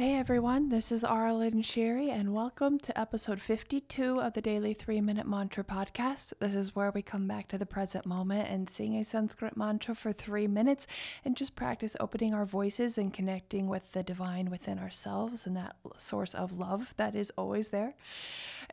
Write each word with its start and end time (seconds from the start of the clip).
Hey 0.00 0.14
everyone, 0.14 0.70
this 0.70 0.90
is 0.90 1.04
Arlen 1.04 1.60
Sherry, 1.60 2.08
and 2.08 2.32
welcome 2.32 2.78
to 2.78 2.98
episode 2.98 3.38
52 3.38 4.18
of 4.18 4.32
the 4.32 4.40
Daily 4.40 4.72
3 4.72 5.02
Minute 5.02 5.26
Mantra 5.26 5.62
Podcast. 5.62 6.32
This 6.40 6.54
is 6.54 6.74
where 6.74 6.90
we 6.90 7.02
come 7.02 7.28
back 7.28 7.48
to 7.48 7.58
the 7.58 7.66
present 7.66 8.06
moment 8.06 8.48
and 8.48 8.70
sing 8.70 8.96
a 8.96 9.04
Sanskrit 9.04 9.58
mantra 9.58 9.94
for 9.94 10.10
three 10.10 10.46
minutes 10.46 10.86
and 11.22 11.36
just 11.36 11.54
practice 11.54 11.96
opening 12.00 12.32
our 12.32 12.46
voices 12.46 12.96
and 12.96 13.12
connecting 13.12 13.68
with 13.68 13.92
the 13.92 14.02
divine 14.02 14.48
within 14.48 14.78
ourselves 14.78 15.46
and 15.46 15.54
that 15.58 15.76
source 15.98 16.34
of 16.34 16.50
love 16.50 16.94
that 16.96 17.14
is 17.14 17.30
always 17.36 17.68
there. 17.68 17.94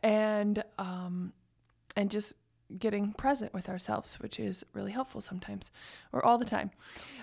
And, 0.02 0.64
um, 0.78 1.34
and 1.94 2.10
just 2.10 2.36
getting 2.76 3.12
present 3.12 3.54
with 3.54 3.68
ourselves, 3.68 4.20
which 4.20 4.38
is 4.38 4.64
really 4.74 4.92
helpful 4.92 5.20
sometimes 5.20 5.70
or 6.12 6.24
all 6.24 6.36
the 6.36 6.44
time. 6.44 6.70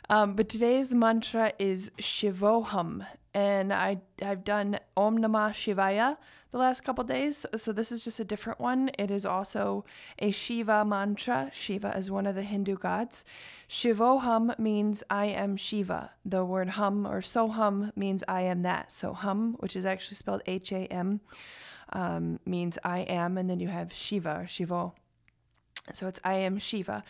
Um, 0.10 0.36
but 0.36 0.50
today's 0.50 0.94
mantra 0.94 1.54
is 1.60 1.92
Shivoham, 2.00 3.06
and 3.34 3.72
I 3.72 4.00
I've 4.22 4.44
done 4.44 4.80
Om 4.98 5.18
Namah 5.20 5.52
Shivaya 5.52 6.18
the 6.52 6.58
last 6.58 6.86
couple 6.86 7.04
days, 7.04 7.46
so 7.58 7.74
this 7.74 7.92
is 7.92 8.04
just 8.04 8.20
a 8.20 8.24
different 8.24 8.62
one. 8.62 8.90
It 8.98 9.12
is 9.12 9.26
also 9.26 9.84
a 10.20 10.32
Shiva 10.32 10.86
mantra. 10.86 11.52
Shiva 11.54 11.96
is 11.98 12.10
one 12.10 12.26
of 12.26 12.36
the 12.36 12.44
Hindu 12.44 12.78
gods. 12.78 13.26
Shivoham 13.68 14.58
means 14.58 15.04
I 15.10 15.26
am 15.26 15.58
Shiva. 15.58 16.12
The 16.24 16.46
word 16.46 16.70
hum 16.70 17.06
or 17.06 17.20
soham 17.20 17.92
means 17.98 18.24
I 18.28 18.44
am 18.44 18.62
that. 18.62 18.92
So 18.92 19.14
hum, 19.14 19.58
which 19.60 19.76
is 19.76 19.86
actually 19.86 20.16
spelled 20.16 20.44
H 20.46 20.72
A 20.72 20.86
M, 20.86 21.20
um, 21.92 22.40
means 22.46 22.78
I 22.84 23.00
am, 23.02 23.38
and 23.38 23.50
then 23.50 23.60
you 23.60 23.68
have 23.68 23.94
Shiva 23.94 24.38
or 24.42 24.46
Shivo 24.46 24.94
so 25.94 26.08
it's 26.08 26.20
I 26.24 26.36
am 26.36 26.58
Shiva. 26.58 27.04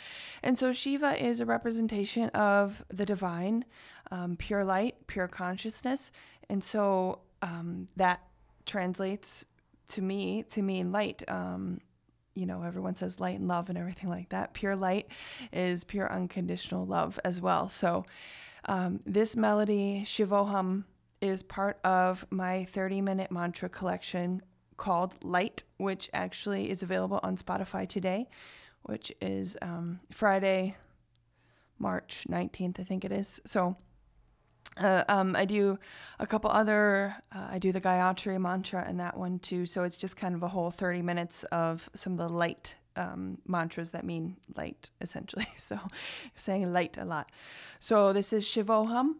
And 0.43 0.57
so 0.57 0.73
Shiva 0.73 1.23
is 1.23 1.39
a 1.39 1.45
representation 1.45 2.29
of 2.29 2.83
the 2.89 3.05
divine, 3.05 3.65
um, 4.11 4.35
pure 4.35 4.63
light, 4.63 5.07
pure 5.07 5.27
consciousness. 5.27 6.11
And 6.49 6.63
so 6.63 7.19
um, 7.41 7.87
that 7.95 8.21
translates 8.65 9.45
to 9.89 10.01
me 10.01 10.43
to 10.51 10.61
mean 10.61 10.91
light. 10.91 11.23
Um, 11.27 11.79
you 12.33 12.45
know, 12.45 12.63
everyone 12.63 12.95
says 12.95 13.19
light 13.19 13.39
and 13.39 13.47
love 13.47 13.69
and 13.69 13.77
everything 13.77 14.09
like 14.09 14.29
that. 14.29 14.53
Pure 14.53 14.75
light 14.75 15.07
is 15.53 15.83
pure 15.83 16.11
unconditional 16.11 16.85
love 16.85 17.17
as 17.23 17.39
well. 17.39 17.69
So 17.69 18.05
um, 18.65 18.99
this 19.05 19.37
melody, 19.37 20.03
Shivoham, 20.05 20.83
is 21.21 21.43
part 21.43 21.79
of 21.85 22.25
my 22.29 22.65
30 22.65 23.01
minute 23.01 23.31
mantra 23.31 23.69
collection 23.69 24.41
called 24.75 25.15
Light, 25.23 25.63
which 25.77 26.09
actually 26.13 26.69
is 26.69 26.83
available 26.83 27.21
on 27.23 27.37
Spotify 27.37 27.87
today 27.87 28.27
which 28.85 29.11
is 29.19 29.57
um, 29.61 29.99
Friday, 30.11 30.75
March 31.79 32.25
19th, 32.29 32.79
I 32.79 32.83
think 32.83 33.03
it 33.03 33.11
is. 33.11 33.41
So 33.45 33.75
uh, 34.77 35.03
um, 35.07 35.35
I 35.35 35.45
do 35.45 35.79
a 36.19 36.27
couple 36.27 36.51
other, 36.51 37.15
uh, 37.33 37.47
I 37.51 37.59
do 37.59 37.71
the 37.71 37.81
Gayatri 37.81 38.39
mantra 38.39 38.83
and 38.87 38.99
that 38.99 39.17
one 39.17 39.39
too. 39.39 39.65
So 39.65 39.83
it's 39.83 39.97
just 39.97 40.17
kind 40.17 40.35
of 40.35 40.43
a 40.43 40.47
whole 40.49 40.69
30 40.69 41.01
minutes 41.01 41.43
of 41.45 41.89
some 41.95 42.13
of 42.13 42.19
the 42.19 42.29
light 42.29 42.75
um, 42.95 43.39
mantras 43.47 43.91
that 43.91 44.05
mean 44.05 44.37
light, 44.55 44.91
essentially. 45.01 45.47
So 45.57 45.79
saying 46.35 46.71
light 46.71 46.97
a 46.97 47.05
lot. 47.05 47.31
So 47.79 48.13
this 48.13 48.31
is 48.31 48.45
Shivoham. 48.45 49.15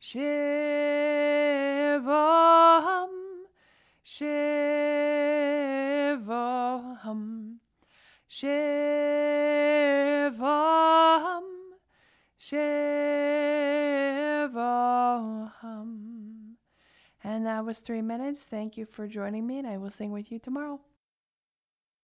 Shivoham, 0.00 0.46
Shivoham. 4.04 4.66
Shivam, 8.28 8.46
Shivam. 12.40 13.06
And 17.22 17.46
that 17.46 17.64
was 17.64 17.80
three 17.80 18.02
minutes. 18.02 18.44
Thank 18.44 18.76
you 18.76 18.86
for 18.86 19.06
joining 19.08 19.46
me, 19.46 19.58
and 19.58 19.66
I 19.66 19.76
will 19.78 19.90
sing 19.90 20.12
with 20.12 20.30
you 20.30 20.38
tomorrow. 20.38 20.80